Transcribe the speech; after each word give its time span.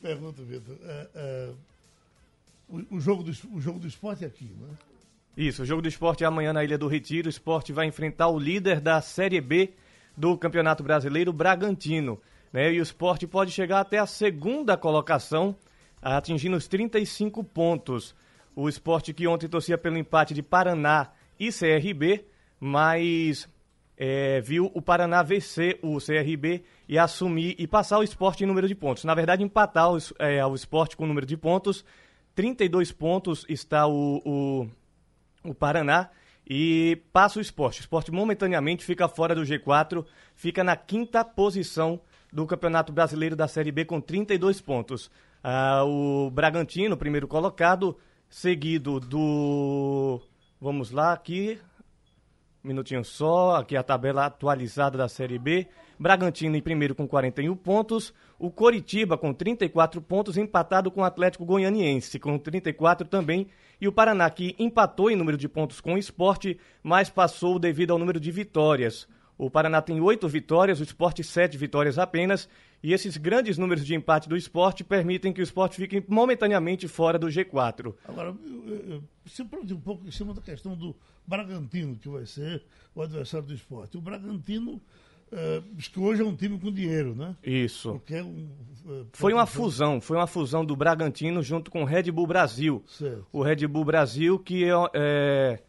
pergunto, 0.00 0.42
Vitor. 0.42 0.76
É, 0.82 1.08
é, 1.14 1.50
o, 2.68 2.96
o, 2.96 3.00
jogo 3.00 3.22
do, 3.22 3.30
o 3.52 3.60
jogo 3.60 3.78
do 3.78 3.86
esporte 3.86 4.24
é 4.24 4.26
aqui, 4.26 4.44
né? 4.60 4.76
Isso, 5.36 5.62
o 5.62 5.66
jogo 5.66 5.80
do 5.80 5.88
esporte 5.88 6.24
é 6.24 6.26
amanhã 6.26 6.52
na 6.52 6.64
Ilha 6.64 6.76
do 6.76 6.88
Retiro. 6.88 7.26
O 7.26 7.30
esporte 7.30 7.72
vai 7.72 7.86
enfrentar 7.86 8.28
o 8.28 8.38
líder 8.38 8.80
da 8.80 9.00
Série 9.00 9.40
B 9.40 9.72
do 10.16 10.36
Campeonato 10.36 10.82
Brasileiro, 10.82 11.32
Bragantino. 11.32 12.20
Né? 12.52 12.72
E 12.72 12.80
o 12.80 12.82
esporte 12.82 13.26
pode 13.26 13.50
chegar 13.52 13.80
até 13.80 13.98
a 13.98 14.06
segunda 14.06 14.76
colocação, 14.76 15.56
atingindo 16.02 16.56
os 16.56 16.66
35 16.66 17.44
pontos. 17.44 18.14
O 18.54 18.68
esporte 18.68 19.14
que 19.14 19.26
ontem 19.26 19.48
torcia 19.48 19.78
pelo 19.78 19.96
empate 19.96 20.34
de 20.34 20.42
Paraná 20.42 21.10
e 21.38 21.50
CRB, 21.50 22.24
mas 22.58 23.48
é, 24.02 24.40
viu 24.40 24.70
o 24.72 24.80
Paraná 24.80 25.22
vencer 25.22 25.78
o 25.82 25.98
CRB 25.98 26.64
e 26.88 26.98
assumir 26.98 27.54
e 27.58 27.66
passar 27.66 27.98
o 27.98 28.02
esporte 28.02 28.42
em 28.42 28.46
número 28.46 28.66
de 28.66 28.74
pontos. 28.74 29.04
Na 29.04 29.14
verdade, 29.14 29.44
empatar 29.44 29.92
o, 29.92 29.98
é, 30.18 30.44
o 30.46 30.54
esporte 30.54 30.96
com 30.96 31.04
o 31.04 31.06
número 31.06 31.26
de 31.26 31.36
pontos. 31.36 31.84
32 32.34 32.92
pontos 32.92 33.44
está 33.46 33.86
o, 33.86 34.22
o, 34.24 35.50
o 35.50 35.54
Paraná 35.54 36.08
e 36.48 37.02
passa 37.12 37.38
o 37.38 37.42
esporte. 37.42 37.80
O 37.80 37.82
esporte 37.82 38.10
momentaneamente 38.10 38.86
fica 38.86 39.06
fora 39.06 39.34
do 39.34 39.42
G4, 39.42 40.02
fica 40.34 40.64
na 40.64 40.76
quinta 40.76 41.22
posição 41.22 42.00
do 42.32 42.46
Campeonato 42.46 42.94
Brasileiro 42.94 43.36
da 43.36 43.46
Série 43.46 43.70
B 43.70 43.84
com 43.84 44.00
32 44.00 44.62
pontos. 44.62 45.10
Ah, 45.44 45.84
o 45.84 46.30
Bragantino, 46.30 46.96
primeiro 46.96 47.28
colocado, 47.28 47.98
seguido 48.30 48.98
do. 48.98 50.22
Vamos 50.58 50.90
lá, 50.90 51.12
aqui. 51.12 51.58
Minutinho 52.62 53.02
só, 53.02 53.56
aqui 53.56 53.74
a 53.74 53.82
tabela 53.82 54.26
atualizada 54.26 54.98
da 54.98 55.08
Série 55.08 55.38
B. 55.38 55.66
Bragantino 55.98 56.56
em 56.56 56.60
primeiro 56.60 56.94
com 56.94 57.08
41 57.08 57.56
pontos. 57.56 58.12
O 58.38 58.50
Coritiba 58.50 59.16
com 59.16 59.32
34 59.32 60.00
pontos, 60.02 60.36
empatado 60.36 60.90
com 60.90 61.00
o 61.00 61.04
Atlético 61.04 61.44
Goianiense, 61.46 62.18
com 62.18 62.38
34 62.38 63.08
também. 63.08 63.46
E 63.80 63.88
o 63.88 63.92
Paraná, 63.92 64.28
que 64.28 64.54
empatou 64.58 65.10
em 65.10 65.16
número 65.16 65.38
de 65.38 65.48
pontos 65.48 65.80
com 65.80 65.94
o 65.94 65.98
esporte, 65.98 66.58
mas 66.82 67.08
passou 67.08 67.58
devido 67.58 67.92
ao 67.92 67.98
número 67.98 68.20
de 68.20 68.30
vitórias. 68.30 69.08
O 69.40 69.50
Paraná 69.50 69.80
tem 69.80 69.98
oito 70.02 70.28
vitórias, 70.28 70.80
o 70.80 70.82
esporte 70.82 71.24
sete 71.24 71.56
vitórias 71.56 71.98
apenas. 71.98 72.46
E 72.82 72.92
esses 72.92 73.16
grandes 73.16 73.56
números 73.56 73.86
de 73.86 73.94
empate 73.94 74.28
do 74.28 74.36
esporte 74.36 74.84
permitem 74.84 75.32
que 75.32 75.40
o 75.40 75.42
esporte 75.42 75.76
fique 75.76 76.04
momentaneamente 76.06 76.86
fora 76.86 77.18
do 77.18 77.26
G4. 77.26 77.94
Agora, 78.06 78.36
se 79.24 79.40
um 79.40 79.80
pouco 79.80 80.06
em 80.06 80.10
cima 80.10 80.34
da 80.34 80.42
questão 80.42 80.76
do 80.76 80.94
Bragantino, 81.26 81.96
que 81.96 82.06
vai 82.06 82.26
ser 82.26 82.62
o 82.94 83.00
adversário 83.00 83.46
do 83.46 83.54
esporte. 83.54 83.96
O 83.96 84.00
Bragantino 84.02 84.78
Uh, 85.32 85.62
que 85.76 86.00
hoje 86.00 86.22
é 86.22 86.24
um 86.24 86.34
time 86.34 86.58
com 86.58 86.72
dinheiro, 86.72 87.14
né? 87.14 87.36
Isso. 87.40 88.02
É 88.10 88.20
um, 88.20 88.48
uh, 88.84 89.06
foi 89.12 89.32
uma 89.32 89.46
fusão, 89.46 90.00
foi 90.00 90.16
uma 90.16 90.26
fusão 90.26 90.64
do 90.64 90.74
Bragantino 90.74 91.40
junto 91.40 91.70
com 91.70 91.82
o 91.82 91.84
Red 91.84 92.10
Bull 92.10 92.26
Brasil. 92.26 92.82
Certo. 92.88 93.24
O 93.32 93.40
Red 93.40 93.64
Bull 93.68 93.84
Brasil, 93.84 94.40
que 94.40 94.64
é, 94.64 94.72
é 94.92 95.62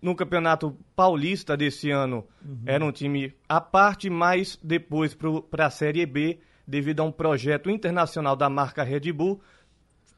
no 0.00 0.14
Campeonato 0.14 0.76
Paulista 0.94 1.56
desse 1.56 1.90
ano 1.90 2.26
uhum. 2.44 2.62
era 2.66 2.84
um 2.84 2.92
time 2.92 3.34
à 3.48 3.60
parte, 3.60 4.10
mas 4.10 4.58
depois 4.62 5.16
para 5.50 5.66
a 5.66 5.70
Série 5.70 6.04
B, 6.06 6.38
devido 6.66 7.00
a 7.00 7.04
um 7.04 7.12
projeto 7.12 7.70
internacional 7.70 8.36
da 8.36 8.48
marca 8.48 8.82
Red 8.82 9.12
Bull, 9.12 9.40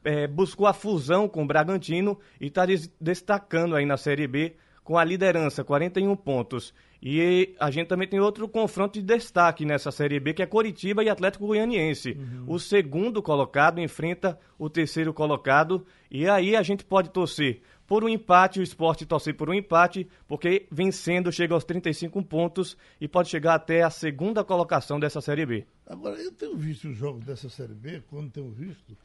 é, 0.03 0.27
buscou 0.27 0.67
a 0.67 0.73
fusão 0.73 1.27
com 1.27 1.43
o 1.43 1.47
Bragantino 1.47 2.19
e 2.39 2.47
está 2.47 2.65
destacando 2.99 3.75
aí 3.75 3.85
na 3.85 3.97
Série 3.97 4.27
B 4.27 4.55
com 4.83 4.97
a 4.97 5.03
liderança, 5.03 5.63
41 5.63 6.15
pontos. 6.15 6.73
E 7.01 7.55
a 7.59 7.71
gente 7.71 7.87
também 7.87 8.07
tem 8.07 8.19
outro 8.19 8.47
confronto 8.47 8.99
de 8.99 9.05
destaque 9.05 9.63
nessa 9.63 9.91
Série 9.91 10.19
B, 10.19 10.33
que 10.33 10.41
é 10.41 10.45
Coritiba 10.45 11.03
e 11.03 11.09
Atlético 11.09 11.47
Goianiense. 11.47 12.11
Uhum. 12.11 12.45
O 12.47 12.59
segundo 12.59 13.21
colocado 13.21 13.79
enfrenta 13.79 14.37
o 14.57 14.69
terceiro 14.69 15.13
colocado, 15.13 15.85
e 16.09 16.27
aí 16.27 16.55
a 16.55 16.63
gente 16.63 16.83
pode 16.83 17.11
torcer 17.11 17.61
por 17.89 18.03
um 18.03 18.07
empate, 18.07 18.59
o 18.59 18.63
esporte 18.63 19.03
torcer 19.03 19.35
por 19.35 19.49
um 19.49 19.53
empate, 19.53 20.07
porque 20.27 20.67
vencendo 20.71 21.31
chega 21.31 21.55
aos 21.55 21.63
35 21.63 22.23
pontos 22.23 22.77
e 23.01 23.07
pode 23.07 23.29
chegar 23.29 23.55
até 23.55 23.81
a 23.81 23.89
segunda 23.89 24.43
colocação 24.43 24.99
dessa 24.99 25.19
Série 25.19 25.43
B. 25.43 25.65
Agora, 25.87 26.15
eu 26.21 26.31
tenho 26.31 26.55
visto 26.55 26.87
os 26.87 26.95
jogos 26.95 27.25
dessa 27.25 27.49
Série 27.49 27.73
B, 27.73 28.03
quando 28.07 28.29
tenho 28.29 28.51
visto, 28.51 28.95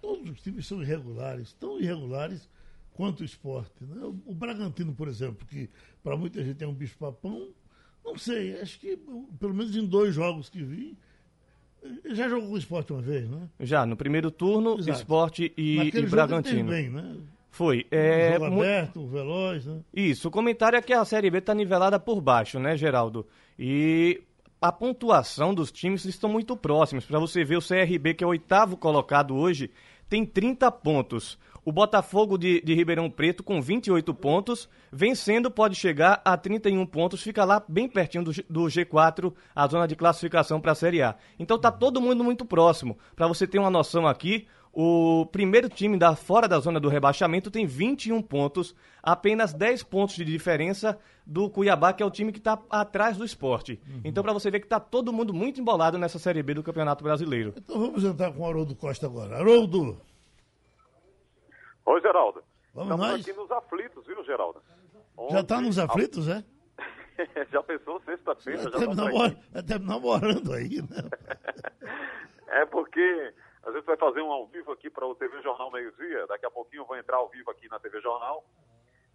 todos 0.00 0.30
os 0.30 0.40
times 0.40 0.66
são 0.66 0.82
irregulares, 0.82 1.52
tão 1.60 1.78
irregulares 1.78 2.48
quanto 2.94 3.20
o 3.20 3.24
esporte. 3.24 3.84
Né? 3.84 4.02
O, 4.24 4.32
Bragantino, 4.32 4.94
por 4.94 5.08
exemplo, 5.08 5.46
que 5.46 5.68
para 6.02 6.16
muita 6.16 6.42
gente 6.42 6.64
é 6.64 6.66
um 6.66 6.72
bicho-papão, 6.72 7.50
não 8.02 8.16
sei, 8.16 8.58
acho 8.62 8.80
que 8.80 8.98
pelo 9.38 9.52
menos 9.52 9.76
em 9.76 9.84
dois 9.84 10.14
jogos 10.14 10.48
que 10.48 10.62
vi, 10.62 10.96
já 12.06 12.30
jogou 12.30 12.48
com 12.48 12.54
o 12.54 12.58
esporte 12.58 12.94
uma 12.94 13.02
vez, 13.02 13.28
né? 13.28 13.46
Já, 13.60 13.84
no 13.84 13.94
primeiro 13.94 14.30
turno, 14.30 14.78
Exato. 14.78 14.98
esporte 14.98 15.52
e, 15.54 15.90
e 15.94 16.06
Bragantino. 16.06 16.70
Bem, 16.70 16.88
né? 16.88 17.16
Foi. 17.56 17.86
É, 17.90 18.34
jogo 18.34 18.44
aberto, 18.44 19.06
veloz, 19.06 19.64
né? 19.64 19.80
Isso, 19.94 20.28
o 20.28 20.30
comentário 20.30 20.76
é 20.76 20.82
que 20.82 20.92
a 20.92 21.02
Série 21.06 21.30
B 21.30 21.38
está 21.38 21.54
nivelada 21.54 21.98
por 21.98 22.20
baixo, 22.20 22.58
né, 22.58 22.76
Geraldo? 22.76 23.26
E 23.58 24.22
a 24.60 24.70
pontuação 24.70 25.54
dos 25.54 25.72
times 25.72 26.04
estão 26.04 26.28
muito 26.28 26.54
próximos. 26.54 27.06
Para 27.06 27.18
você 27.18 27.44
ver, 27.44 27.56
o 27.56 27.66
CRB, 27.66 28.12
que 28.12 28.22
é 28.22 28.26
o 28.26 28.30
oitavo 28.30 28.76
colocado 28.76 29.34
hoje, 29.34 29.70
tem 30.06 30.26
30 30.26 30.70
pontos. 30.70 31.38
O 31.64 31.72
Botafogo 31.72 32.36
de, 32.36 32.60
de, 32.60 32.74
Ribeirão 32.74 33.08
Preto, 33.08 33.42
com 33.42 33.62
28 33.62 34.12
pontos, 34.12 34.68
vencendo, 34.92 35.50
pode 35.50 35.76
chegar 35.76 36.20
a 36.26 36.36
31 36.36 36.84
pontos, 36.84 37.22
fica 37.22 37.42
lá 37.42 37.64
bem 37.66 37.88
pertinho 37.88 38.24
do, 38.24 38.32
do 38.50 38.64
G4, 38.64 39.32
a 39.54 39.66
zona 39.66 39.88
de 39.88 39.96
classificação 39.96 40.60
para 40.60 40.72
a 40.72 40.74
Série 40.74 41.00
A. 41.00 41.16
Então 41.38 41.58
tá 41.58 41.72
todo 41.72 42.02
mundo 42.02 42.22
muito 42.22 42.44
próximo. 42.44 42.98
Para 43.16 43.26
você 43.26 43.46
ter 43.46 43.58
uma 43.58 43.70
noção 43.70 44.06
aqui, 44.06 44.46
o 44.78 45.24
primeiro 45.24 45.70
time 45.70 45.96
da 45.96 46.14
fora 46.14 46.46
da 46.46 46.58
zona 46.58 46.78
do 46.78 46.90
rebaixamento 46.90 47.50
tem 47.50 47.64
21 47.64 48.20
pontos, 48.20 48.76
apenas 49.02 49.54
10 49.54 49.82
pontos 49.84 50.16
de 50.16 50.22
diferença 50.22 50.98
do 51.24 51.48
Cuiabá, 51.48 51.94
que 51.94 52.02
é 52.02 52.06
o 52.06 52.10
time 52.10 52.30
que 52.30 52.36
está 52.36 52.58
atrás 52.68 53.16
do 53.16 53.24
esporte. 53.24 53.80
Uhum. 53.88 54.02
Então, 54.04 54.22
para 54.22 54.34
você 54.34 54.50
ver 54.50 54.60
que 54.60 54.66
está 54.66 54.78
todo 54.78 55.14
mundo 55.14 55.32
muito 55.32 55.58
embolado 55.58 55.96
nessa 55.96 56.18
Série 56.18 56.42
B 56.42 56.52
do 56.52 56.62
Campeonato 56.62 57.02
Brasileiro. 57.02 57.54
Então 57.56 57.80
vamos 57.80 58.04
entrar 58.04 58.30
com 58.34 58.42
o 58.42 58.46
Haroldo 58.46 58.76
Costa 58.76 59.06
agora. 59.06 59.38
Haroldo! 59.38 59.98
Oi, 61.86 62.00
Geraldo. 62.02 62.42
Vamos 62.74 62.90
Estamos 62.92 63.08
nós? 63.12 63.20
aqui 63.22 63.32
nos 63.32 63.50
aflitos, 63.50 64.06
viu, 64.06 64.22
Geraldo? 64.26 64.60
Ontem, 65.16 65.32
já 65.32 65.40
está 65.40 65.58
nos 65.58 65.78
aflitos, 65.78 66.28
é? 66.28 66.44
já 67.50 67.62
pensou 67.62 67.98
sexta-feira? 68.02 68.62
Já 68.64 68.68
está 68.68 68.94
namor... 68.94 69.36
namorando 69.80 70.52
aí, 70.52 70.82
né? 70.82 71.08
é 72.60 72.66
porque 72.66 73.32
a 73.66 73.72
gente 73.72 73.84
vai 73.84 73.96
fazer 73.96 74.22
um 74.22 74.30
ao 74.30 74.46
vivo 74.46 74.70
aqui 74.70 74.88
para 74.88 75.04
o 75.04 75.14
TV 75.14 75.42
Jornal 75.42 75.72
Meio 75.72 75.90
Dia. 75.96 76.26
Daqui 76.28 76.46
a 76.46 76.50
pouquinho 76.50 76.82
eu 76.82 76.86
vou 76.86 76.96
entrar 76.96 77.16
ao 77.16 77.28
vivo 77.28 77.50
aqui 77.50 77.68
na 77.68 77.80
TV 77.80 78.00
Jornal. 78.00 78.44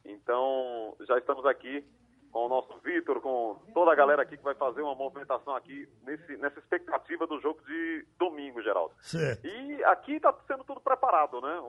Então, 0.04 0.94
já 1.08 1.18
estamos 1.18 1.46
aqui 1.46 1.86
com 2.32 2.46
o 2.46 2.50
nosso 2.50 2.78
Vitor, 2.80 3.22
com 3.22 3.62
toda 3.74 3.92
a 3.92 3.96
galera 3.96 4.22
aqui 4.22 4.36
que 4.38 4.44
vai 4.44 4.56
fazer 4.56 4.82
uma 4.82 4.96
movimentação 4.96 5.56
aqui 5.56 5.88
nesse, 6.04 6.36
nessa 6.38 6.60
expectativa 6.60 7.26
do 7.28 7.40
jogo 7.40 7.62
de 7.66 8.06
domingo, 8.18 8.62
Geraldo. 8.62 8.94
Certo. 9.02 9.46
E 9.46 9.84
aqui 9.86 10.16
está 10.16 10.34
sendo 10.48 10.66
tudo 10.66 10.82
preparado, 10.82 11.40
né? 11.40 11.62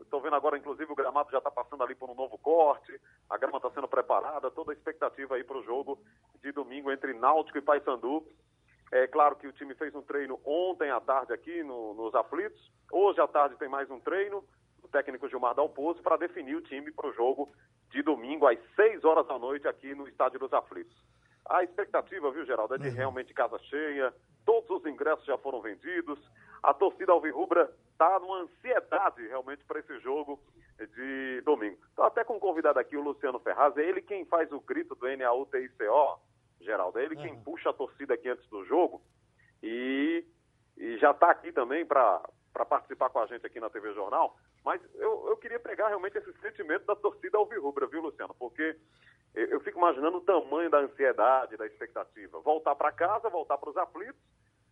Estou 0.00 0.20
vendo 0.20 0.36
agora, 0.36 0.56
inclusive, 0.56 0.92
o 0.92 0.96
gramado 0.96 1.30
já 1.32 1.38
está 1.38 1.50
passando 1.50 1.82
ali 1.82 1.96
por 1.96 2.08
um 2.08 2.14
novo 2.14 2.38
corte, 2.38 3.00
a 3.28 3.36
grama 3.36 3.56
está 3.56 3.70
sendo 3.70 3.88
preparada, 3.88 4.50
toda 4.50 4.70
a 4.70 4.74
expectativa 4.74 5.34
aí 5.34 5.42
para 5.42 5.58
o 5.58 5.64
jogo 5.64 5.98
de 6.40 6.52
domingo 6.52 6.92
entre 6.92 7.12
Náutico 7.12 7.58
e 7.58 7.62
Paysandu. 7.62 8.24
É 8.94 9.08
claro 9.08 9.34
que 9.34 9.48
o 9.48 9.52
time 9.52 9.74
fez 9.74 9.92
um 9.92 10.02
treino 10.02 10.38
ontem 10.44 10.88
à 10.88 11.00
tarde 11.00 11.32
aqui 11.32 11.64
no, 11.64 11.94
nos 11.94 12.14
aflitos, 12.14 12.70
hoje 12.92 13.20
à 13.20 13.26
tarde 13.26 13.56
tem 13.56 13.68
mais 13.68 13.90
um 13.90 13.98
treino, 13.98 14.44
o 14.84 14.86
técnico 14.86 15.28
Gilmar 15.28 15.52
Dalpozo, 15.52 16.00
para 16.00 16.16
definir 16.16 16.54
o 16.54 16.60
time 16.60 16.92
para 16.92 17.08
o 17.08 17.12
jogo 17.12 17.50
de 17.90 18.02
domingo 18.02 18.46
às 18.46 18.56
6 18.76 19.04
horas 19.04 19.26
da 19.26 19.36
noite 19.36 19.66
aqui 19.66 19.96
no 19.96 20.06
Estádio 20.06 20.38
dos 20.38 20.52
Aflitos. 20.52 20.96
A 21.46 21.64
expectativa, 21.64 22.30
viu, 22.30 22.46
Geraldo, 22.46 22.76
é 22.76 22.78
de 22.78 22.86
uhum. 22.86 22.94
realmente 22.94 23.34
casa 23.34 23.58
cheia, 23.64 24.14
todos 24.46 24.70
os 24.70 24.86
ingressos 24.86 25.24
já 25.24 25.36
foram 25.38 25.60
vendidos, 25.60 26.20
a 26.62 26.72
torcida 26.72 27.10
Alvirrubra 27.10 27.68
está 27.90 28.20
numa 28.20 28.42
ansiedade 28.42 29.26
realmente 29.26 29.64
para 29.64 29.80
esse 29.80 29.98
jogo 29.98 30.38
de 30.78 31.40
domingo. 31.40 31.78
Estou 31.88 32.04
até 32.04 32.22
com 32.22 32.36
um 32.36 32.40
convidado 32.40 32.78
aqui, 32.78 32.96
o 32.96 33.02
Luciano 33.02 33.40
Ferraz, 33.40 33.76
é 33.76 33.82
ele 33.82 34.00
quem 34.00 34.24
faz 34.24 34.52
o 34.52 34.60
grito 34.60 34.94
do 34.94 35.08
NAUTICO, 35.16 35.82
Geraldo, 36.64 36.98
é 36.98 37.04
ele 37.04 37.16
quem 37.16 37.32
uhum. 37.32 37.42
puxa 37.42 37.70
a 37.70 37.74
torcida 37.74 38.14
aqui 38.14 38.28
antes 38.28 38.46
do 38.48 38.64
jogo 38.64 39.02
e, 39.62 40.24
e 40.76 40.98
já 40.98 41.10
está 41.10 41.30
aqui 41.30 41.52
também 41.52 41.86
para 41.86 42.22
participar 42.68 43.10
com 43.10 43.20
a 43.20 43.26
gente 43.26 43.46
aqui 43.46 43.60
na 43.60 43.70
TV 43.70 43.92
Jornal. 43.94 44.36
Mas 44.64 44.80
eu, 44.94 45.28
eu 45.28 45.36
queria 45.36 45.60
pegar 45.60 45.88
realmente 45.88 46.16
esse 46.16 46.32
sentimento 46.40 46.86
da 46.86 46.96
torcida 46.96 47.36
alvirrubra, 47.36 47.86
viu, 47.86 48.00
Luciano? 48.00 48.34
Porque 48.38 48.76
eu, 49.34 49.46
eu 49.48 49.60
fico 49.60 49.78
imaginando 49.78 50.18
o 50.18 50.22
tamanho 50.22 50.70
da 50.70 50.78
ansiedade, 50.78 51.56
da 51.56 51.66
expectativa. 51.66 52.40
Voltar 52.40 52.74
para 52.74 52.92
casa, 52.92 53.28
voltar 53.28 53.58
para 53.58 53.70
os 53.70 53.76
aflitos 53.76 54.20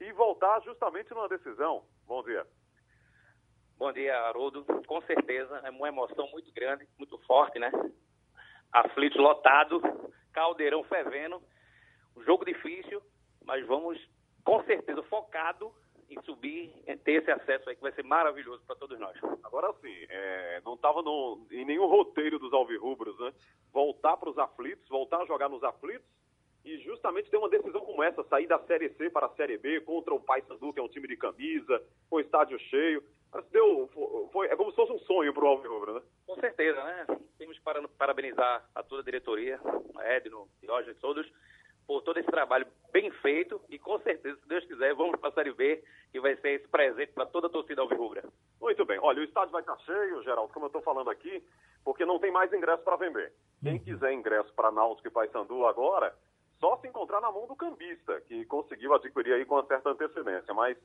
e 0.00 0.12
voltar 0.12 0.60
justamente 0.62 1.12
numa 1.12 1.28
decisão. 1.28 1.84
Bom 2.06 2.22
dia. 2.22 2.46
Bom 3.76 3.92
dia, 3.92 4.18
Haroldo. 4.20 4.64
Com 4.86 5.02
certeza, 5.02 5.60
é 5.64 5.70
uma 5.70 5.88
emoção 5.88 6.28
muito 6.30 6.52
grande, 6.52 6.88
muito 6.98 7.18
forte, 7.26 7.58
né? 7.58 7.70
Aflitos 8.72 9.20
lotado, 9.20 9.82
caldeirão 10.32 10.82
fervendo. 10.84 11.42
Jogo 12.24 12.44
difícil, 12.44 13.02
mas 13.44 13.66
vamos 13.66 13.98
com 14.44 14.62
certeza 14.64 15.02
focado 15.04 15.72
em 16.10 16.20
subir, 16.22 16.72
em 16.86 16.96
ter 16.98 17.22
esse 17.22 17.30
acesso 17.30 17.68
aí 17.68 17.76
que 17.76 17.82
vai 17.82 17.92
ser 17.92 18.04
maravilhoso 18.04 18.62
para 18.66 18.76
todos 18.76 18.98
nós. 18.98 19.16
Agora 19.42 19.72
sim, 19.80 20.06
é, 20.08 20.60
não 20.64 20.74
estava 20.74 21.00
em 21.50 21.64
nenhum 21.64 21.86
roteiro 21.86 22.38
dos 22.38 22.52
alvirrubros, 22.52 23.18
né? 23.18 23.32
Voltar 23.72 24.16
para 24.16 24.28
os 24.28 24.38
aflitos, 24.38 24.88
voltar 24.88 25.22
a 25.22 25.26
jogar 25.26 25.48
nos 25.48 25.64
aflitos 25.64 26.06
e 26.64 26.78
justamente 26.78 27.30
ter 27.30 27.38
uma 27.38 27.48
decisão 27.48 27.80
como 27.80 28.02
essa, 28.02 28.22
sair 28.24 28.46
da 28.46 28.58
Série 28.60 28.90
C 28.90 29.10
para 29.10 29.26
a 29.26 29.34
Série 29.34 29.58
B 29.58 29.80
contra 29.80 30.14
o 30.14 30.20
Paysandu, 30.20 30.72
que 30.72 30.80
é 30.80 30.82
um 30.82 30.88
time 30.88 31.08
de 31.08 31.16
camisa, 31.16 31.82
com 32.08 32.20
estádio 32.20 32.58
cheio. 32.58 33.02
Mas 33.32 33.46
deu, 33.46 33.88
foi, 34.30 34.48
é 34.48 34.56
como 34.56 34.70
se 34.70 34.76
fosse 34.76 34.92
um 34.92 34.98
sonho 35.00 35.32
para 35.32 35.44
o 35.44 35.48
Alvirrubro, 35.48 35.94
né? 35.94 36.02
Com 36.26 36.34
certeza, 36.36 36.84
né? 36.84 37.06
Temos 37.38 37.58
que 37.58 37.64
parabenizar 37.98 38.68
a 38.74 38.82
toda 38.82 39.00
a 39.00 39.04
diretoria, 39.04 39.58
a 39.96 40.14
Edno, 40.14 40.46
Roger, 40.68 40.94
todos, 40.96 41.26
por 41.86 42.02
todo 42.02 42.18
esse 42.18 42.30
trabalho 42.30 42.66
bem 42.92 43.10
feito 43.10 43.60
e 43.68 43.78
com 43.78 43.98
certeza, 44.00 44.38
se 44.40 44.48
Deus 44.48 44.64
quiser, 44.64 44.94
vamos 44.94 45.18
para 45.18 45.30
a 45.30 45.32
Série 45.32 45.52
B 45.52 45.82
e 46.12 46.20
vai 46.20 46.36
ser 46.36 46.50
esse 46.50 46.68
presente 46.68 47.12
para 47.12 47.26
toda 47.26 47.46
a 47.46 47.50
torcida 47.50 47.80
alvirrubra. 47.80 48.22
Muito 48.60 48.84
bem. 48.84 48.98
Olha, 49.00 49.20
o 49.20 49.24
estádio 49.24 49.52
vai 49.52 49.62
estar 49.62 49.76
cheio, 49.78 50.22
Geraldo, 50.22 50.52
como 50.52 50.66
eu 50.66 50.68
estou 50.68 50.82
falando 50.82 51.10
aqui, 51.10 51.42
porque 51.84 52.04
não 52.04 52.18
tem 52.18 52.30
mais 52.30 52.52
ingresso 52.52 52.82
para 52.82 52.96
vender. 52.96 53.32
Quem 53.62 53.74
uhum. 53.74 53.78
quiser 53.78 54.12
ingresso 54.12 54.52
para 54.54 54.70
Náutico 54.70 55.08
e 55.08 55.10
Paysandu 55.10 55.66
agora, 55.66 56.14
só 56.60 56.76
se 56.76 56.86
encontrar 56.86 57.20
na 57.20 57.32
mão 57.32 57.46
do 57.46 57.56
cambista, 57.56 58.20
que 58.22 58.44
conseguiu 58.44 58.94
adquirir 58.94 59.34
aí 59.34 59.44
com 59.44 59.56
uma 59.56 59.66
certa 59.66 59.90
antecedência. 59.90 60.54
Mas 60.54 60.76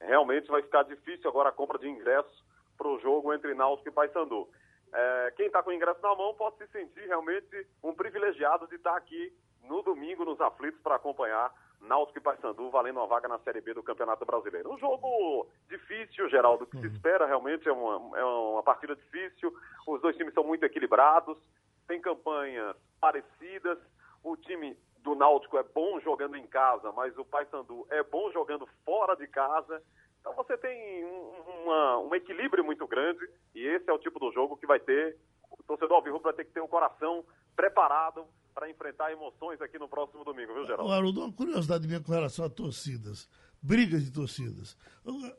realmente 0.00 0.48
vai 0.48 0.62
ficar 0.62 0.84
difícil 0.84 1.28
agora 1.28 1.50
a 1.50 1.52
compra 1.52 1.78
de 1.78 1.88
ingressos 1.88 2.44
para 2.76 2.88
o 2.88 2.98
jogo 3.00 3.34
entre 3.34 3.52
Náutico 3.54 3.88
e 3.88 3.92
Paysandu. 3.92 4.48
É, 4.92 5.32
quem 5.36 5.46
está 5.46 5.62
com 5.62 5.70
o 5.70 5.72
ingresso 5.72 6.00
na 6.00 6.14
mão 6.14 6.34
pode 6.34 6.56
se 6.56 6.66
sentir 6.68 7.06
realmente 7.06 7.66
um 7.82 7.92
privilegiado 7.92 8.66
de 8.68 8.76
estar 8.76 8.92
tá 8.92 8.96
aqui 8.96 9.32
no 9.68 9.82
domingo 9.82 10.24
nos 10.24 10.40
aflitos 10.40 10.80
para 10.80 10.96
acompanhar 10.96 11.52
Náutico 11.80 12.18
e 12.18 12.22
Paysandu 12.22 12.70
valendo 12.70 12.98
uma 12.98 13.06
vaga 13.06 13.28
na 13.28 13.38
Série 13.38 13.60
B 13.60 13.72
do 13.74 13.82
Campeonato 13.82 14.24
Brasileiro. 14.24 14.72
Um 14.72 14.78
jogo 14.78 15.48
difícil, 15.68 16.28
Geraldo, 16.28 16.66
que 16.66 16.78
se 16.78 16.86
uhum. 16.86 16.92
espera 16.92 17.26
realmente 17.26 17.68
é 17.68 17.72
uma, 17.72 18.18
é 18.18 18.24
uma 18.24 18.62
partida 18.62 18.96
difícil. 18.96 19.54
Os 19.86 20.00
dois 20.00 20.16
times 20.16 20.34
são 20.34 20.44
muito 20.44 20.64
equilibrados, 20.64 21.38
tem 21.86 22.00
campanhas 22.00 22.76
parecidas. 23.00 23.78
O 24.24 24.36
time 24.36 24.76
do 24.98 25.14
Náutico 25.14 25.56
é 25.56 25.62
bom 25.62 26.00
jogando 26.00 26.36
em 26.36 26.46
casa, 26.46 26.90
mas 26.92 27.16
o 27.16 27.24
Paysandu 27.24 27.86
é 27.90 28.02
bom 28.02 28.30
jogando 28.32 28.66
fora 28.84 29.14
de 29.14 29.26
casa. 29.28 29.82
Então 30.20 30.34
você 30.34 30.58
tem 30.58 31.04
um, 31.04 31.62
uma, 31.62 31.98
um 31.98 32.14
equilíbrio 32.14 32.64
muito 32.64 32.86
grande 32.86 33.24
e 33.54 33.64
esse 33.66 33.88
é 33.88 33.92
o 33.92 33.98
tipo 33.98 34.18
do 34.18 34.32
jogo 34.32 34.56
que 34.56 34.66
vai 34.66 34.80
ter. 34.80 35.16
O 35.50 35.62
torcedor 35.62 35.96
Alvirrubro 35.96 36.24
vai 36.24 36.32
ter 36.32 36.44
que 36.44 36.52
ter 36.52 36.60
o 36.60 36.68
coração 36.68 37.24
preparado 37.54 38.26
para 38.58 38.68
enfrentar 38.68 39.12
emoções 39.12 39.60
aqui 39.60 39.78
no 39.78 39.88
próximo 39.88 40.24
domingo, 40.24 40.52
viu, 40.52 40.66
Geraldo? 40.66 40.92
Haroldo, 40.92 41.20
uma 41.20 41.32
curiosidade 41.32 41.86
minha 41.86 42.00
com 42.00 42.10
relação 42.10 42.44
a 42.44 42.50
torcidas, 42.50 43.28
brigas 43.62 44.04
de 44.04 44.10
torcidas. 44.10 44.76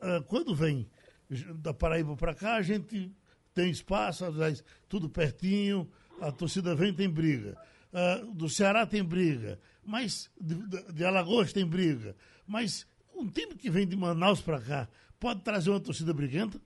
Ah, 0.00 0.24
quando 0.26 0.54
vem 0.54 0.90
da 1.56 1.74
Paraíba 1.74 2.16
para 2.16 2.34
cá, 2.34 2.54
a 2.54 2.62
gente 2.62 3.14
tem 3.52 3.70
espaço, 3.70 4.24
tudo 4.88 5.10
pertinho, 5.10 5.86
a 6.18 6.32
torcida 6.32 6.74
vem 6.74 6.94
tem 6.94 7.10
briga 7.10 7.58
uh, 7.92 8.32
do 8.32 8.48
Ceará 8.48 8.86
tem 8.86 9.02
briga, 9.04 9.58
mas 9.84 10.30
de, 10.40 11.04
Alagoas 11.04 11.52
tem 11.52 11.66
briga. 11.66 12.16
Mas 12.46 12.86
um 13.14 13.26
time 13.28 13.54
que 13.54 13.70
vem 13.70 13.86
de 13.86 13.96
Manaus 13.96 14.40
para 14.40 14.60
cá 14.60 14.88
pode 15.18 15.42
trazer 15.42 15.70
uma 15.70 15.80
torcida 15.80 16.12
briguenta? 16.12 16.60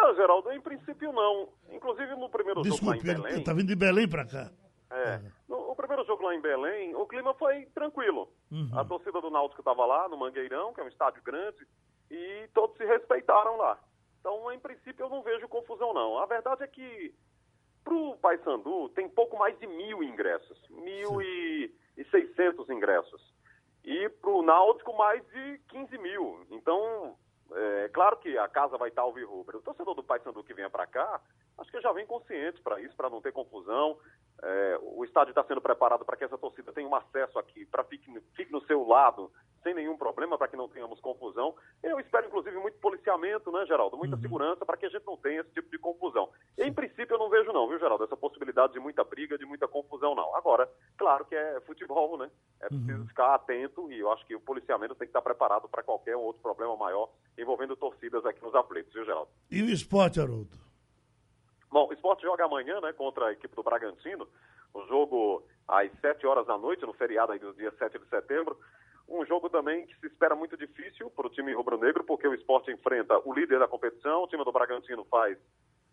Não, 0.00 0.14
Geraldo, 0.14 0.50
em 0.52 0.60
princípio 0.60 1.12
não. 1.12 1.48
Inclusive 1.70 2.14
no 2.16 2.30
primeiro 2.30 2.62
Desculpe, 2.62 2.98
jogo 3.06 3.18
lá 3.18 3.18
em 3.18 3.22
Belém. 3.22 3.44
Tá 3.44 3.52
vindo 3.52 3.68
de 3.68 3.76
Belém 3.76 4.08
para 4.08 4.24
cá. 4.24 4.50
É. 4.90 5.14
Ah. 5.14 5.20
No, 5.48 5.70
o 5.70 5.76
primeiro 5.76 6.04
jogo 6.04 6.24
lá 6.24 6.34
em 6.34 6.40
Belém, 6.40 6.94
o 6.94 7.06
clima 7.06 7.34
foi 7.34 7.66
tranquilo. 7.66 8.32
Uhum. 8.50 8.70
A 8.74 8.84
torcida 8.84 9.20
do 9.20 9.30
Náutico 9.30 9.60
estava 9.60 9.84
lá 9.84 10.08
no 10.08 10.16
Mangueirão, 10.16 10.72
que 10.72 10.80
é 10.80 10.84
um 10.84 10.88
estádio 10.88 11.22
grande, 11.22 11.66
e 12.10 12.48
todos 12.54 12.76
se 12.76 12.84
respeitaram 12.84 13.56
lá. 13.56 13.78
Então, 14.18 14.50
em 14.52 14.58
princípio, 14.58 15.04
eu 15.04 15.10
não 15.10 15.22
vejo 15.22 15.48
confusão, 15.48 15.92
não. 15.92 16.18
A 16.18 16.26
verdade 16.26 16.62
é 16.62 16.66
que 16.66 17.14
para 17.84 17.94
o 17.94 18.16
Paysandu, 18.16 18.88
tem 18.90 19.08
pouco 19.08 19.38
mais 19.38 19.58
de 19.58 19.66
mil 19.66 20.02
ingressos, 20.02 20.58
mil 20.68 21.20
e, 21.22 21.72
e 21.96 22.04
seiscentos 22.06 22.68
ingressos. 22.68 23.34
E 23.84 24.08
para 24.08 24.30
o 24.30 24.42
Náutico, 24.42 24.96
mais 24.96 25.24
de 25.28 25.58
15 25.68 25.98
mil. 25.98 26.46
Então, 26.50 27.16
é 27.54 27.88
claro 27.88 28.16
que 28.18 28.36
a 28.38 28.48
casa 28.48 28.76
vai 28.76 28.88
estar 28.88 29.02
ao 29.02 29.12
virrubro. 29.12 29.58
O 29.58 29.62
torcedor 29.62 29.94
do 29.94 30.02
Paysandu 30.02 30.44
que 30.44 30.54
venha 30.54 30.70
para 30.70 30.86
cá, 30.86 31.20
acho 31.58 31.70
que 31.70 31.80
já 31.80 31.92
vem 31.92 32.06
consciente 32.06 32.60
para 32.62 32.80
isso, 32.80 32.96
para 32.96 33.10
não 33.10 33.20
ter 33.20 33.32
confusão. 33.32 33.98
É, 34.42 34.78
o 34.82 35.04
estádio 35.04 35.30
está 35.30 35.44
sendo 35.44 35.60
preparado 35.60 36.04
para 36.04 36.16
que 36.16 36.24
essa 36.24 36.38
torcida 36.38 36.72
tenha 36.72 36.88
um 36.88 36.94
acesso 36.94 37.38
aqui, 37.38 37.66
para 37.66 37.84
fique, 37.84 38.10
fique 38.34 38.50
no 38.50 38.64
seu 38.64 38.86
lado, 38.86 39.30
sem 39.62 39.74
nenhum 39.74 39.98
problema, 39.98 40.38
para 40.38 40.48
que 40.48 40.56
não 40.56 40.68
tenhamos 40.68 40.98
confusão. 41.00 41.54
Eu 41.82 42.00
espero, 42.00 42.26
inclusive, 42.26 42.56
muito 42.56 42.78
policiamento, 42.78 43.52
né, 43.52 43.66
Geraldo? 43.66 43.98
Muita 43.98 44.16
uhum. 44.16 44.22
segurança 44.22 44.64
para 44.64 44.78
que 44.78 44.86
a 44.86 44.88
gente 44.88 45.06
não 45.06 45.16
tenha 45.16 45.42
esse 45.42 45.50
tipo 45.50 45.70
de 45.70 45.78
confusão. 45.78 46.30
Em 46.56 46.72
princípio, 46.72 47.14
eu 47.14 47.18
não 47.18 47.28
vejo, 47.28 47.52
não, 47.52 47.68
viu, 47.68 47.78
Geraldo? 47.78 48.04
Essa 48.04 48.16
possibilidade 48.16 48.72
de 48.72 48.80
muita 48.80 49.04
briga, 49.04 49.36
de 49.36 49.44
muita 49.44 49.68
confusão, 49.68 50.14
não. 50.14 50.34
Agora, 50.34 50.68
claro 50.96 51.26
que 51.26 51.34
é 51.34 51.60
futebol, 51.60 52.16
né? 52.16 52.30
É 52.60 52.68
preciso 52.68 53.00
uhum. 53.00 53.08
ficar 53.08 53.34
atento 53.34 53.92
e 53.92 53.98
eu 53.98 54.10
acho 54.10 54.26
que 54.26 54.34
o 54.34 54.40
policiamento 54.40 54.94
tem 54.94 55.06
que 55.06 55.10
estar 55.10 55.22
preparado 55.22 55.68
para 55.68 55.82
qualquer 55.82 56.16
outro 56.16 56.40
problema 56.40 56.76
maior 56.76 57.10
envolvendo 57.36 57.76
torcidas 57.76 58.24
aqui 58.24 58.42
nos 58.42 58.54
aflitos, 58.54 58.92
viu, 58.92 59.04
Geraldo? 59.04 59.30
E 59.50 59.62
o 59.62 59.68
esporte, 59.68 60.20
Haroldo? 60.20 60.69
Bom, 61.70 61.86
o 61.88 61.92
esporte 61.92 62.22
joga 62.22 62.44
amanhã, 62.44 62.80
né, 62.80 62.92
contra 62.92 63.26
a 63.26 63.32
equipe 63.32 63.54
do 63.54 63.62
Bragantino. 63.62 64.26
O 64.74 64.84
jogo 64.86 65.44
às 65.68 65.90
7 66.00 66.26
horas 66.26 66.46
da 66.46 66.58
noite, 66.58 66.84
no 66.84 66.92
feriado 66.92 67.32
aí 67.32 67.38
do 67.38 67.54
dia 67.54 67.70
7 67.78 67.98
de 67.98 68.08
setembro. 68.08 68.58
Um 69.08 69.24
jogo 69.24 69.48
também 69.48 69.86
que 69.86 69.96
se 69.98 70.06
espera 70.06 70.34
muito 70.34 70.56
difícil 70.56 71.10
para 71.10 71.26
o 71.26 71.30
time 71.30 71.52
rubro-negro, 71.52 72.04
porque 72.04 72.26
o 72.26 72.34
esporte 72.34 72.72
enfrenta 72.72 73.20
o 73.24 73.32
líder 73.32 73.60
da 73.60 73.68
competição. 73.68 74.22
O 74.22 74.26
time 74.26 74.44
do 74.44 74.52
Bragantino 74.52 75.04
faz 75.04 75.38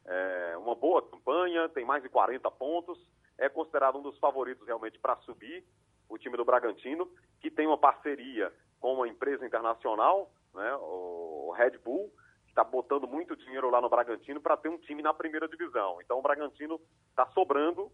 é, 0.06 0.58
uma 0.58 0.74
boa 0.74 1.02
campanha, 1.02 1.70
tem 1.70 1.86
mais 1.86 2.02
de 2.02 2.10
40 2.10 2.50
pontos. 2.52 3.00
É 3.38 3.48
considerado 3.48 4.00
um 4.00 4.04
dos 4.04 4.18
favoritos 4.18 4.66
realmente 4.66 4.98
para 4.98 5.16
subir. 5.18 5.64
O 6.10 6.18
time 6.18 6.38
do 6.38 6.46
Bragantino, 6.46 7.08
que 7.40 7.52
tem 7.52 7.68
uma 7.68 7.78
parceria 7.78 8.52
com 8.80 8.94
uma 8.94 9.08
empresa 9.08 9.46
internacional, 9.46 10.32
né, 10.54 10.76
o 10.76 11.54
Red 11.56 11.78
Bull 11.80 12.12
está 12.58 12.64
botando 12.64 13.08
muito 13.08 13.36
dinheiro 13.36 13.70
lá 13.70 13.80
no 13.80 13.88
Bragantino 13.88 14.42
para 14.42 14.58
ter 14.58 14.68
um 14.68 14.80
time 14.80 15.04
na 15.04 15.14
primeira 15.14 15.48
divisão. 15.48 16.02
Então 16.02 16.18
o 16.18 16.24
Bragantino 16.24 16.82
está 17.12 17.28
sobrando, 17.28 17.92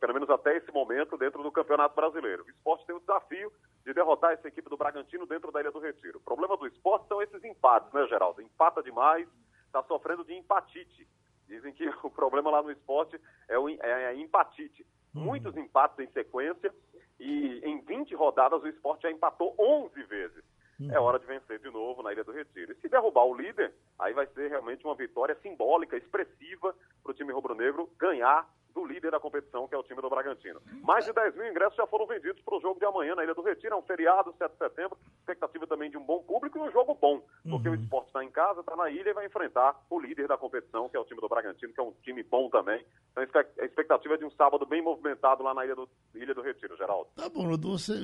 pelo 0.00 0.14
menos 0.14 0.30
até 0.30 0.56
esse 0.56 0.72
momento, 0.72 1.18
dentro 1.18 1.42
do 1.42 1.52
Campeonato 1.52 1.94
Brasileiro. 1.94 2.42
O 2.42 2.50
esporte 2.50 2.86
tem 2.86 2.96
o 2.96 3.00
desafio 3.00 3.52
de 3.84 3.92
derrotar 3.92 4.32
essa 4.32 4.48
equipe 4.48 4.70
do 4.70 4.78
Bragantino 4.78 5.26
dentro 5.26 5.52
da 5.52 5.60
Ilha 5.60 5.70
do 5.70 5.78
Retiro. 5.78 6.18
O 6.18 6.22
problema 6.22 6.56
do 6.56 6.66
esporte 6.66 7.06
são 7.06 7.20
esses 7.20 7.44
empates, 7.44 7.92
né, 7.92 8.06
Geraldo? 8.06 8.40
Empata 8.40 8.82
demais, 8.82 9.28
está 9.66 9.82
sofrendo 9.82 10.24
de 10.24 10.32
empatite. 10.32 11.06
Dizem 11.46 11.74
que 11.74 11.86
o 12.02 12.10
problema 12.10 12.50
lá 12.50 12.62
no 12.62 12.70
esporte 12.70 13.20
é, 13.46 13.58
o, 13.58 13.68
é 13.68 14.06
a 14.06 14.14
empatite. 14.14 14.86
Uhum. 15.14 15.22
Muitos 15.22 15.54
empates 15.54 15.98
em 15.98 16.10
sequência 16.12 16.74
e 17.20 17.60
em 17.62 17.82
20 17.82 18.14
rodadas 18.14 18.62
o 18.62 18.68
esporte 18.68 19.02
já 19.02 19.10
empatou 19.10 19.54
11 19.58 20.02
vezes. 20.04 20.42
Uhum. 20.78 20.92
É 20.92 21.00
hora 21.00 21.18
de 21.18 21.26
vencer 21.26 21.58
de 21.58 21.70
novo 21.70 22.02
na 22.02 22.12
Ilha 22.12 22.24
do 22.24 22.32
Retiro. 22.32 22.72
E 22.72 22.74
se 22.76 22.88
derrubar 22.88 23.24
o 23.24 23.34
líder, 23.34 23.72
aí 23.98 24.12
vai 24.12 24.26
ser 24.28 24.48
realmente 24.48 24.84
uma 24.84 24.94
vitória 24.94 25.36
simbólica, 25.42 25.96
expressiva 25.96 26.74
para 27.02 27.12
o 27.12 27.14
time 27.14 27.32
rubro-negro 27.32 27.90
ganhar 27.98 28.46
do 28.76 28.84
líder 28.84 29.10
da 29.10 29.18
competição, 29.18 29.66
que 29.66 29.74
é 29.74 29.78
o 29.78 29.82
time 29.82 30.02
do 30.02 30.10
Bragantino. 30.10 30.60
Mais 30.82 31.06
de 31.06 31.12
10 31.14 31.34
mil 31.34 31.48
ingressos 31.48 31.76
já 31.76 31.86
foram 31.86 32.06
vendidos 32.06 32.42
para 32.42 32.58
o 32.58 32.60
jogo 32.60 32.78
de 32.78 32.84
amanhã 32.84 33.14
na 33.14 33.24
Ilha 33.24 33.34
do 33.34 33.40
Retiro. 33.40 33.74
É 33.74 33.78
um 33.78 33.82
feriado, 33.82 34.34
7 34.36 34.52
de 34.52 34.58
setembro. 34.58 34.98
Expectativa 35.18 35.66
também 35.66 35.90
de 35.90 35.96
um 35.96 36.04
bom 36.04 36.22
público 36.22 36.58
e 36.58 36.60
um 36.60 36.70
jogo 36.70 36.94
bom, 36.94 37.22
porque 37.48 37.68
uhum. 37.68 37.74
o 37.74 37.78
esporte 37.78 38.08
está 38.08 38.22
em 38.22 38.30
casa, 38.30 38.60
está 38.60 38.76
na 38.76 38.90
ilha 38.90 39.10
e 39.10 39.14
vai 39.14 39.26
enfrentar 39.26 39.82
o 39.88 39.98
líder 39.98 40.28
da 40.28 40.36
competição, 40.36 40.88
que 40.90 40.96
é 40.96 41.00
o 41.00 41.04
time 41.04 41.20
do 41.20 41.28
Bragantino, 41.28 41.72
que 41.72 41.80
é 41.80 41.82
um 41.82 41.92
time 42.02 42.22
bom 42.22 42.50
também. 42.50 42.84
Então 43.18 43.42
a 43.58 43.64
expectativa 43.64 44.14
é 44.14 44.18
de 44.18 44.26
um 44.26 44.30
sábado 44.32 44.66
bem 44.66 44.82
movimentado 44.82 45.42
lá 45.42 45.54
na 45.54 45.64
Ilha 45.64 45.74
do, 45.74 45.88
Ilha 46.14 46.34
do 46.34 46.42
Retiro, 46.42 46.76
Geraldo. 46.76 47.08
Tá 47.16 47.30
bom, 47.30 47.56
você. 47.56 47.94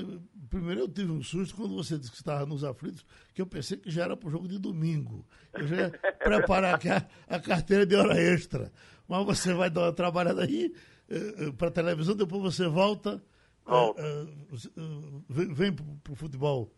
Primeiro 0.48 0.80
eu 0.80 0.88
tive 0.88 1.12
um 1.12 1.22
susto 1.22 1.54
quando 1.54 1.76
você 1.76 1.98
disse 1.98 2.10
que 2.10 2.16
estava 2.16 2.46
nos 2.46 2.64
aflitos, 2.64 3.04
que 3.34 3.42
eu 3.42 3.46
pensei 3.46 3.76
que 3.76 3.90
já 3.90 4.04
era 4.04 4.16
para 4.16 4.28
o 4.28 4.30
jogo 4.30 4.48
de 4.48 4.58
domingo. 4.58 5.24
Eu 5.52 5.66
já 5.66 5.76
ia 5.76 5.90
preparar 6.18 6.80
a 7.28 7.40
carteira 7.40 7.84
de 7.84 7.94
hora 7.94 8.18
extra. 8.18 8.72
Mas 9.12 9.26
você 9.26 9.52
vai 9.52 9.68
dar 9.68 9.82
uma 9.82 9.92
trabalhada 9.92 10.42
aí 10.42 10.74
uh, 11.10 11.48
uh, 11.48 11.52
para 11.52 11.70
televisão, 11.70 12.16
depois 12.16 12.40
você 12.40 12.66
volta, 12.66 13.22
uh, 13.66 13.94
vem 15.28 15.70
para 15.70 16.12
o 16.14 16.16
futebol. 16.16 16.72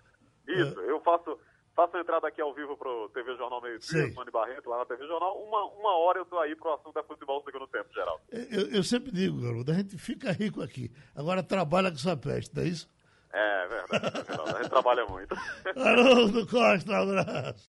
Isso, 0.48 0.80
eu 0.80 1.00
faço, 1.02 1.38
faço 1.76 1.96
a 1.96 2.00
entrada 2.00 2.26
aqui 2.26 2.40
ao 2.40 2.52
vivo 2.52 2.76
para 2.76 2.88
o 2.88 3.08
TV 3.10 3.36
Jornal 3.36 3.62
Meio 3.62 3.78
Dia, 3.78 4.12
Mani 4.14 4.32
Barreto, 4.32 4.68
lá 4.68 4.78
na 4.78 4.84
TV 4.84 5.06
Jornal. 5.06 5.40
Uma, 5.44 5.64
uma 5.78 5.96
hora 5.96 6.18
eu 6.18 6.24
estou 6.24 6.40
aí 6.40 6.56
para 6.56 6.72
o 6.72 6.74
assunto 6.74 6.92
da 6.92 7.04
futebol 7.04 7.38
no 7.38 7.44
segundo 7.44 7.68
tempo, 7.68 7.94
geral. 7.94 8.20
Eu, 8.32 8.68
eu 8.72 8.82
sempre 8.82 9.12
digo, 9.12 9.40
garoto, 9.40 9.70
a 9.70 9.74
gente 9.74 9.96
fica 9.96 10.32
rico 10.32 10.60
aqui. 10.60 10.90
Agora 11.14 11.40
trabalha 11.40 11.88
com 11.88 11.98
sua 11.98 12.16
peste, 12.16 12.52
não 12.52 12.64
é 12.64 12.66
isso? 12.66 12.90
É, 13.32 13.66
verdade. 13.68 14.52
a 14.56 14.58
gente 14.58 14.70
trabalha 14.70 15.06
muito. 15.06 15.36
Haroldo 15.76 16.46
Costa, 16.48 16.90
um 16.90 16.94
abraço. 16.94 17.62